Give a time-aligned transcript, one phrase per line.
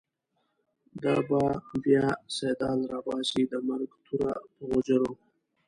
[1.03, 1.41] دا به
[1.83, 2.05] بیا«
[2.35, 5.11] سیدال» راباسی، د مرگ توره په غوجرو